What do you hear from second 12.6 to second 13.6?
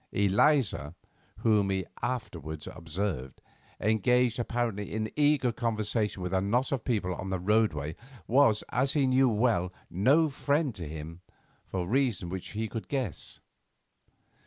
could guess.